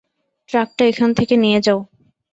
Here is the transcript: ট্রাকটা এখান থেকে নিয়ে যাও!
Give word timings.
ট্রাকটা 0.49 0.83
এখান 0.91 1.09
থেকে 1.19 1.35
নিয়ে 1.43 1.59
যাও! 1.65 1.79